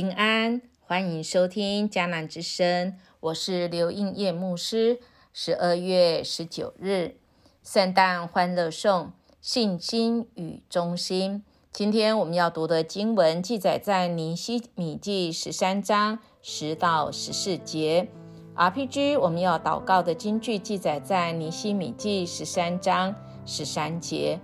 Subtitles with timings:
[0.00, 4.98] 平安，欢迎收听迦南之声，我是刘应叶牧师。
[5.34, 7.16] 十二月十九日，
[7.62, 11.44] 圣诞欢乐颂，信心与忠心。
[11.70, 18.08] 今天我们要读的经文记载在尼西米记十三章十到十四节。
[18.56, 23.14] RPG 我们要祷告的经句记载在尼西米记十三章
[23.44, 24.40] 十三节。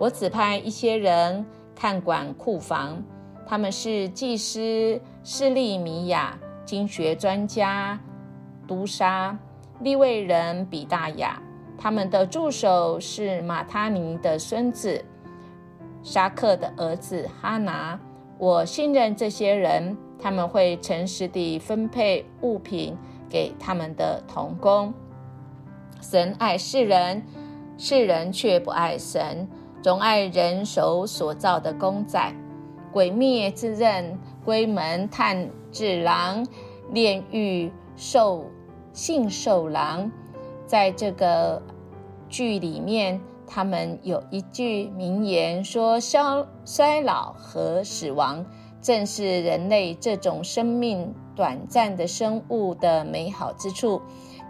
[0.00, 1.46] 我指派一些人
[1.76, 3.00] 看管库房。
[3.48, 7.98] 他们是祭司施利米亚、经学专家
[8.66, 9.34] 都沙、
[9.80, 11.40] 利未人比大雅。
[11.78, 15.02] 他们的助手是马他尼的孙子
[16.02, 17.98] 沙克的儿子哈拿。
[18.36, 22.94] 我信任这些人，他们会诚实地分配物品
[23.30, 24.92] 给他们的童工。
[26.02, 27.22] 神爱世人，
[27.78, 29.48] 世人却不爱神，
[29.82, 32.30] 总爱人手所造的公仔。
[32.92, 36.46] 鬼灭之刃，龟门炭治郎，
[36.92, 38.44] 炼狱兽
[38.92, 40.10] 信兽郎，
[40.66, 41.62] 在这个
[42.28, 48.44] 剧里面，他们有一句名言说：“消衰老和死亡，
[48.80, 54.00] 正是人类这种生命短暂的生物的美好之处。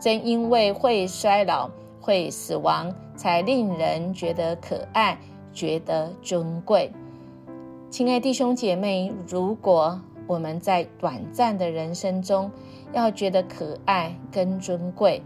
[0.00, 1.69] 正因为会衰老、
[2.00, 5.19] 会死亡，才令人觉得可爱，
[5.53, 6.92] 觉得尊贵。”
[7.91, 12.50] 亲爱弟兄姐妹，如果我们在短暂的人生中
[12.92, 15.22] 要觉得可爱跟尊贵，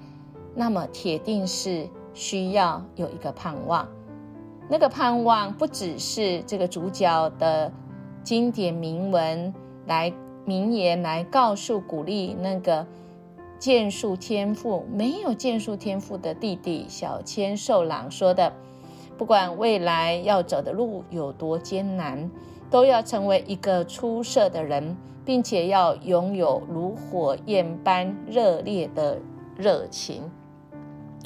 [0.55, 3.89] 那么铁定是需要有一个盼望。
[4.69, 7.73] 那个盼望不只是这个主角的
[8.23, 9.53] 经典名文
[9.87, 10.13] 来
[10.45, 12.87] 名言来告诉鼓励那个
[13.59, 18.53] 剑术天赋没有剑术天赋的弟弟小千寿郎说的：
[19.19, 22.31] 不管未来要走的路有多艰难。
[22.73, 24.97] 都要成为一个出色的人，
[25.27, 29.19] 并且要拥有如火焰般热烈的
[29.59, 30.23] 热情。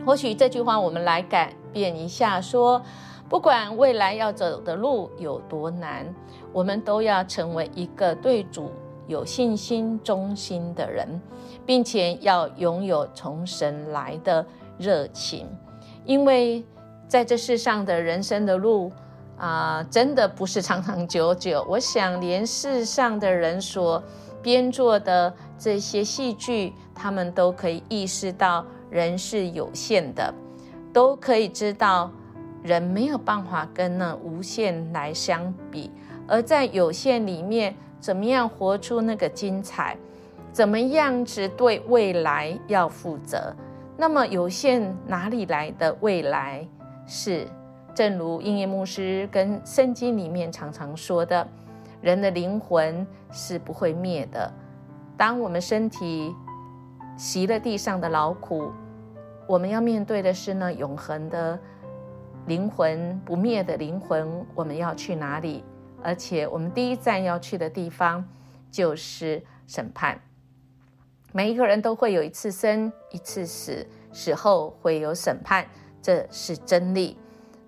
[0.05, 2.83] 或许这句话我们来改变一下，说：
[3.29, 6.13] 不管未来要走的路有多难，
[6.53, 8.73] 我们都要成为一个对主
[9.07, 11.21] 有信心、忠心的人，
[11.65, 14.45] 并且要拥有从神来的
[14.79, 15.47] 热情，
[16.05, 16.65] 因为
[17.07, 18.91] 在这世上的人生的路。
[19.37, 21.65] 啊，真的不是长长久久。
[21.69, 24.03] 我想，连世上的人所
[24.43, 30.33] 编作的这些戏剧，他们都可以意识到人是有限的，
[30.93, 32.11] 都可以知道
[32.63, 35.91] 人没有办法跟那无限来相比。
[36.27, 39.97] 而在有限里面，怎么样活出那个精彩？
[40.53, 43.55] 怎么样子对未来要负责？
[43.99, 46.67] 那么有限哪里来的未来？
[47.07, 47.47] 是。
[47.97, 51.49] 正如音乐牧师跟圣经里面常常说的，
[52.03, 54.53] 人的灵魂是不会灭的。
[55.17, 56.31] 当我们身体
[57.17, 58.71] 习了地上的劳苦，
[59.47, 61.59] 我们要面对的是呢永恒的
[62.47, 64.45] 灵魂不灭的灵魂。
[64.55, 65.65] 我们要去哪里？
[66.03, 68.23] 而且我们第一站要去的地方
[68.71, 70.21] 就是审判。
[71.33, 75.65] 每一个人都会有一次生一次死，死后会有审判，
[76.03, 77.17] 这是真理。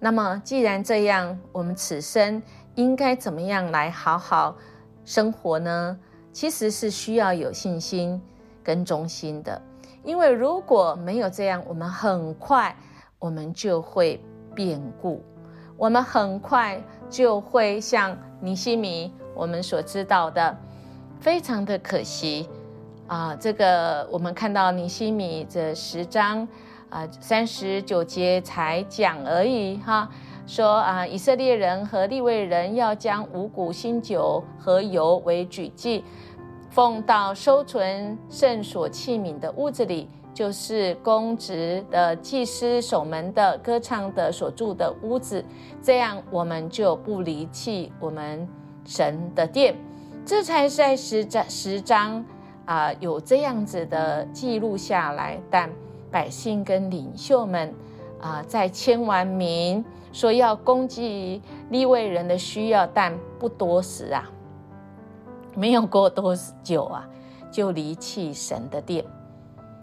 [0.01, 2.41] 那么，既然这样，我们此生
[2.77, 4.57] 应该怎么样来好好
[5.05, 5.99] 生活呢？
[6.33, 8.21] 其实是需要有信心
[8.63, 9.61] 跟忠心的，
[10.05, 12.77] 因为如果没有这样，我们很快
[13.19, 14.23] 我们就会
[14.55, 15.21] 变故，
[15.77, 16.81] 我们很快
[17.11, 20.57] 就会像尼西米我们所知道的，
[21.19, 22.49] 非常的可惜
[23.09, 23.35] 啊！
[23.35, 26.47] 这个我们看到尼西米这十章。
[26.91, 30.09] 啊，三十九节才讲而已哈。
[30.47, 36.03] 说啊，以色列人和利未人要将五谷、新酒和油为举祭，
[36.71, 45.45] 奉到收存圣所器皿的屋子里，就是公职的祭司守门的、歌唱的所住的屋子。
[45.83, 48.49] 这样，我们就不离弃我们
[48.87, 49.77] 神的殿。
[50.25, 52.25] 这才在十章十章
[52.65, 55.71] 啊，有这样子的记录下来，但。
[56.11, 57.75] 百姓跟领袖们
[58.21, 61.41] 啊，在签完名说要攻击
[61.71, 64.29] 利未人的需要，但不多时啊，
[65.55, 67.09] 没有过多久啊，
[67.51, 69.05] 就离弃神的殿。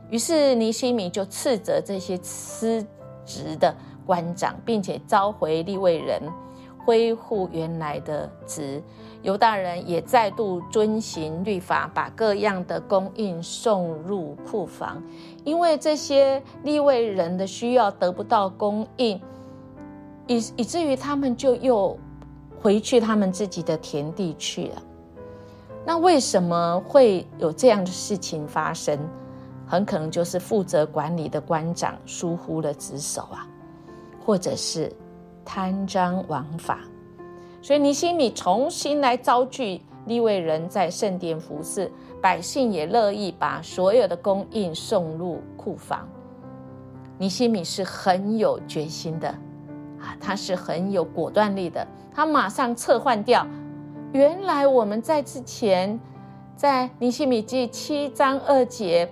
[0.09, 2.85] 于是尼西米就斥责这些失
[3.25, 3.75] 职的
[4.05, 6.21] 官长，并且召回利未人。
[6.85, 8.79] 恢复原来的职，
[9.25, 15.01] 犹大人也再度遵行律法，把各样的供应送入库房，
[15.43, 19.19] 因为这些立位人的需要得不到供应，
[20.27, 21.97] 以以至于他们就又
[22.61, 24.83] 回去他们自己的田地去了。
[25.83, 28.99] 那为什么会有这样的事情发生？
[29.65, 33.47] 很可能就是负责管理的官长疏忽了职守啊，
[34.23, 34.95] 或者是
[35.43, 36.81] 贪赃枉法。
[37.65, 41.91] 所以尼西米重新来招聚利未人在圣殿服侍，
[42.21, 46.07] 百姓也乐意把所有的供应送入库房。
[47.17, 49.29] 尼西米是很有决心的
[49.99, 53.43] 啊，他是很有果断力的，他马上撤换掉。
[54.11, 55.99] 原来我们在之前
[56.55, 59.11] 在尼西米记七章二节，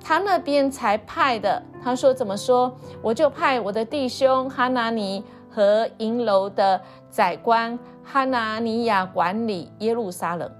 [0.00, 1.60] 他那边才派的。
[1.82, 2.72] 他说怎么说？
[3.02, 5.24] 我就派我的弟兄哈拿尼。
[5.50, 6.80] 和银楼的
[7.10, 10.50] 宰官哈拿尼亚管理耶路撒冷，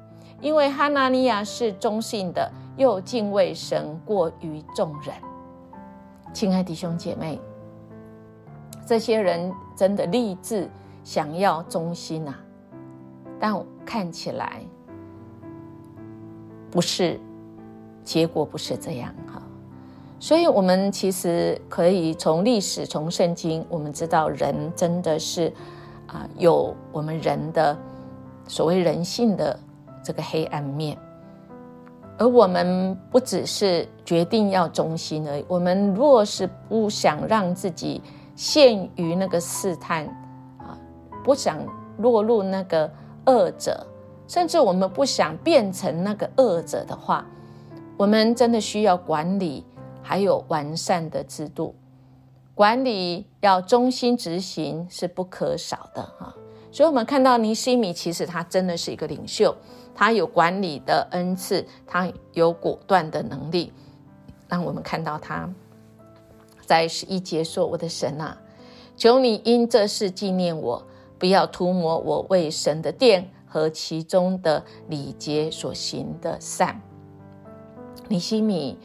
[0.40, 5.14] 因为哈拿尼亚是忠信的，又敬畏神过于众人。
[6.32, 7.40] 亲爱弟兄姐妹，
[8.86, 10.68] 这些人真的立志
[11.02, 12.38] 想要忠心啊，
[13.38, 13.54] 但
[13.84, 14.62] 看起来
[16.70, 17.18] 不是，
[18.04, 19.12] 结果不是这样。
[20.22, 25.50] 所以，我们其实可以从历史、从圣经，我们知道人真的是
[26.06, 27.74] 啊，有我们人的
[28.46, 29.58] 所谓人性的
[30.04, 30.94] 这个黑暗面。
[32.18, 38.02] 而我们不只是决定要忠心而已，我们若是不想让自己
[38.36, 40.04] 陷于那个试探
[40.58, 40.76] 啊，
[41.24, 41.56] 不想
[41.96, 42.92] 落入那个
[43.24, 43.86] 恶者，
[44.28, 47.24] 甚至我们不想变成那个恶者的话，
[47.96, 49.64] 我们真的需要管理。
[50.10, 51.72] 还有完善的制度
[52.52, 56.34] 管理，要忠心执行是不可少的哈。
[56.72, 59.54] 所以，我们看到尼西米其实他真的是一个领袖，
[59.94, 63.72] 他有管理的恩赐，他有果断的能力。
[64.48, 65.48] 让我们看到他
[66.66, 68.36] 在十一节说：“我的神啊，
[68.96, 70.84] 求你因这事纪念我，
[71.20, 76.82] 不要涂抹我为神的殿和其中的礼节所行的善。”
[78.10, 78.76] 尼西米。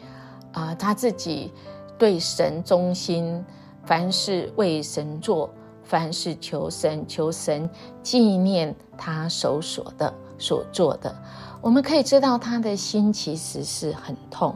[0.55, 1.51] 啊，他自己
[1.97, 3.43] 对神忠心，
[3.83, 5.49] 凡事为神做，
[5.83, 7.69] 凡事求神，求神
[8.01, 11.13] 纪念他手所的所做的。
[11.61, 14.55] 我们可以知道他的心其实是很痛。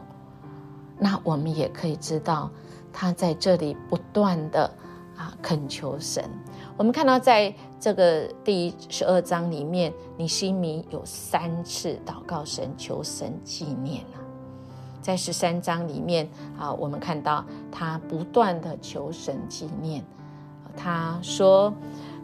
[0.98, 2.50] 那我们也可以知道，
[2.92, 4.70] 他在这里不断的
[5.16, 6.24] 啊恳求神。
[6.78, 14.19] 我们看到在这个第十二章里面，你心里有三次祷告神，求神纪念啊。
[15.00, 20.04] 在十三章里面啊，我们看到他不断的求神纪念，
[20.76, 21.72] 他说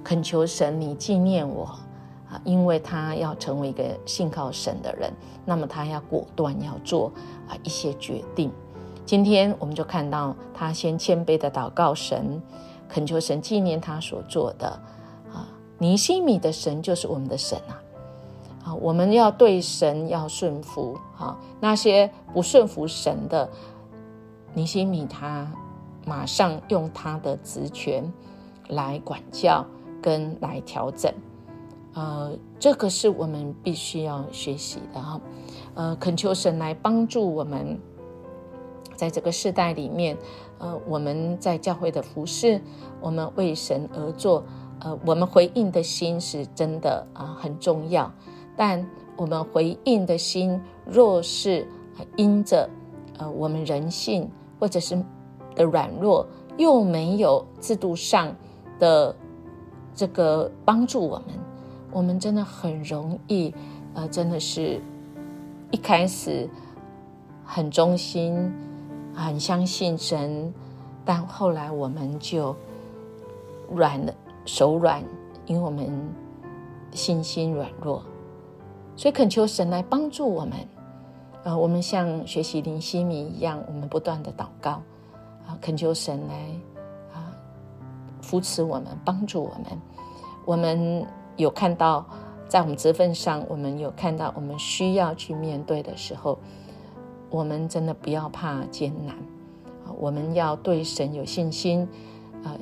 [0.04, 1.64] 恳求神你纪念我
[2.30, 5.12] 啊，因为他要成为一个信靠神的人，
[5.44, 7.12] 那么他要果断要做
[7.48, 8.52] 啊一些决定。
[9.04, 12.42] 今天我们就看到他先谦卑的祷告神，
[12.88, 14.68] 恳求神纪念他所做的
[15.32, 15.48] 啊。
[15.78, 17.78] 尼西米的神就是我们的神啊。
[18.66, 23.48] 啊，我们要对神要顺服，啊，那些不顺服神的
[24.54, 25.48] 尼西米，他
[26.04, 28.12] 马上用他的职权
[28.68, 29.64] 来管教
[30.02, 31.12] 跟来调整，
[31.94, 35.20] 呃，这个是我们必须要学习的哈，
[35.74, 37.78] 呃，恳求神来帮助我们，
[38.96, 40.18] 在这个时代里面，
[40.58, 42.60] 呃，我们在教会的服侍，
[43.00, 44.44] 我们为神而做，
[44.80, 48.12] 呃，我们回应的心是真的啊，很重要。
[48.56, 48.84] 但
[49.16, 51.66] 我们回应的心，若是
[52.16, 52.68] 因着
[53.18, 54.96] 呃我们人性或者是
[55.54, 58.34] 的软弱，又没有制度上
[58.78, 59.14] 的
[59.94, 61.26] 这个帮助我们，
[61.92, 63.54] 我们真的很容易
[63.94, 64.80] 呃真的是
[65.70, 66.48] 一开始
[67.44, 68.52] 很忠心、
[69.14, 70.52] 很相信神，
[71.04, 72.54] 但后来我们就
[73.74, 75.02] 软了手软，
[75.46, 75.90] 因为我们
[76.92, 78.02] 信心软弱。
[78.96, 80.52] 所以恳求神来帮助我们，
[81.44, 84.70] 呃，我们像学习林西米一样，我们不断的祷告，
[85.46, 86.34] 啊，恳求神来
[87.12, 87.30] 啊
[88.22, 89.78] 扶持我们，帮助我们。
[90.46, 92.06] 我们有看到
[92.48, 96.38] 在我们职份上，我们有看到我们需要去面对的时候，
[97.28, 99.14] 我们真的不要怕艰难，
[99.84, 101.86] 啊，我们要对神有信心，
[102.42, 102.56] 啊，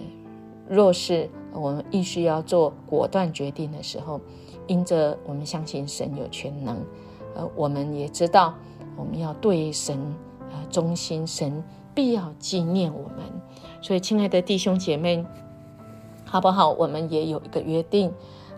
[0.68, 4.20] 若是我们必须要做果断决定的时候。
[4.66, 6.76] 因着我们相信神有全能，
[7.34, 8.54] 呃，我们也知道
[8.96, 9.98] 我们要对神
[10.50, 11.62] 呃忠心，神
[11.94, 13.18] 必要纪念我们。
[13.82, 15.24] 所以，亲爱的弟兄姐妹，
[16.24, 16.70] 好不好？
[16.70, 18.12] 我们也有一个约定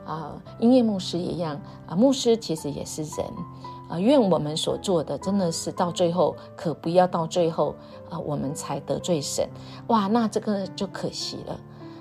[0.06, 3.26] 啊，音乐牧师一样啊，牧师其实也是人
[3.88, 3.98] 啊。
[3.98, 7.74] 愿我们所做的真的是到最后，可不要到最后
[8.08, 9.48] 啊，我们才得罪神
[9.88, 11.58] 哇，那这个就可惜了。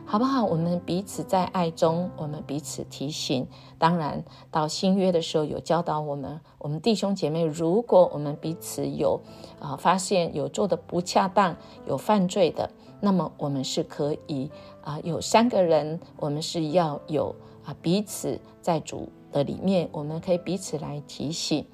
[0.08, 0.46] 好不好？
[0.46, 3.48] 我们彼此在爱中，我们彼此提醒。
[3.80, 9.20] 当然，到新约的时候有教导我们，我们弟兄姐妹，如果我们彼此有
[9.60, 11.58] 啊发现有做的不恰当、
[11.88, 12.70] 有犯罪的，
[13.02, 14.52] 那么我们是可以
[14.84, 17.36] 啊有三个人，我们是要有
[17.66, 21.66] 啊彼此在主的里面，我们可以彼此来提醒，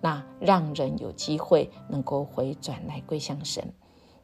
[0.00, 3.72] 那让人有机会能够回转来归向神。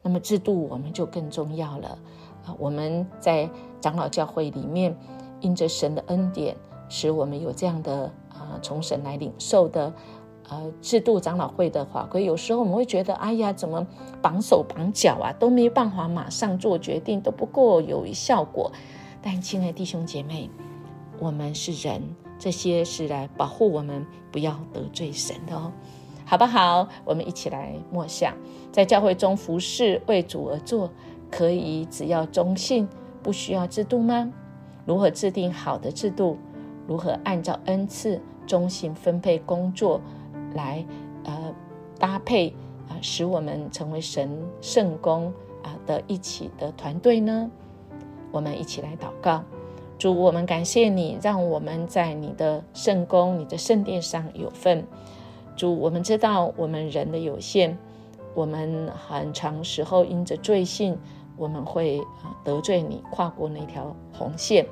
[0.05, 1.97] 那么制度我们就更重要了。
[2.45, 4.95] 啊，我们在长老教会里面，
[5.39, 6.55] 因着神的恩典，
[6.89, 9.93] 使我们有这样的啊，从神来领受的
[10.49, 12.25] 呃制度长老会的法规。
[12.25, 13.85] 有时候我们会觉得，哎呀，怎么
[14.21, 18.71] 绑手绑脚啊，都没办法马上做决定，都不够有效果。
[19.21, 20.49] 但亲爱弟兄姐妹，
[21.19, 22.01] 我们是人，
[22.37, 25.71] 这些是来保护我们，不要得罪神的哦，
[26.25, 26.89] 好不好？
[27.05, 28.35] 我们一起来默想，
[28.71, 30.89] 在教会中服侍，为主而做。
[31.35, 32.87] 可以只要忠信，
[33.23, 34.31] 不需要制度吗？
[34.85, 36.37] 如何制定好的制度？
[36.87, 39.99] 如何按照恩赐忠信分配工作
[40.53, 40.85] 来
[41.23, 41.55] 呃
[41.97, 42.53] 搭配
[42.87, 44.29] 啊，使我们成为神
[44.61, 47.49] 圣工啊的一起的团队呢？
[48.31, 49.43] 我们一起来祷告，
[49.97, 54.85] 主，我们感谢你，让我们在你的圣功、你的圣殿上有份。
[55.55, 57.75] 主，我们知道我们人的有限，
[58.35, 60.95] 我们很长时候因着罪性。
[61.35, 64.65] 我们会啊得罪你，跨过那条红线。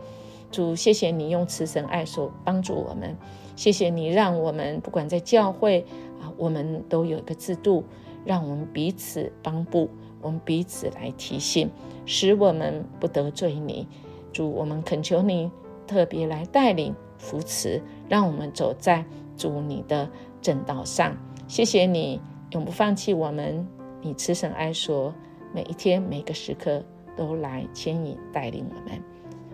[0.51, 3.15] 主，谢谢你用慈神爱手帮助我们，
[3.55, 5.85] 谢谢你让我们不管在教会
[6.21, 7.85] 啊，我们都有一个制度，
[8.25, 9.89] 让我们彼此帮助，
[10.21, 11.69] 我们彼此来提醒，
[12.05, 13.87] 使我们不得罪你。
[14.33, 15.49] 主，我们恳求你
[15.87, 19.05] 特别来带领扶持，让我们走在
[19.37, 20.09] 主你的
[20.41, 21.15] 正道上。
[21.47, 22.19] 谢谢你
[22.51, 23.65] 永不放弃我们，
[24.01, 25.13] 你慈神爱所。
[25.53, 26.83] 每一天，每个时刻
[27.15, 29.01] 都来牵引带领我们。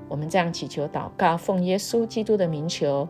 [0.07, 3.07] 我们这样祈求祷告，奉耶稣基督的名求，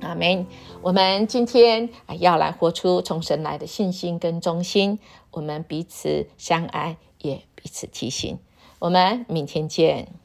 [0.00, 0.46] 阿门。
[0.82, 1.88] 我们今天，
[2.20, 4.98] 要来活出从神来的信心跟忠心。
[5.30, 8.38] 我们彼此相爱，也彼此提醒。
[8.78, 10.23] 我们明天见。